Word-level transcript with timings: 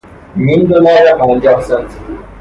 نیم 0.35 0.63
دلار 0.63 1.03
یا 1.05 1.17
پنجاه 1.17 1.61
سنت 1.61 1.89